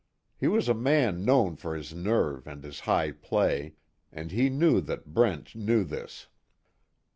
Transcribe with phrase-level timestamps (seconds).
[0.35, 3.75] He was a man known for his nerve and his high play,
[4.11, 6.25] and he knew that Brent knew this.